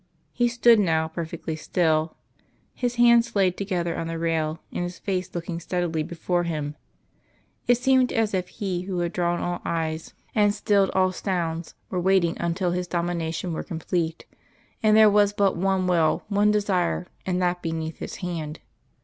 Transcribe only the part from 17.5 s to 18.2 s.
beneath His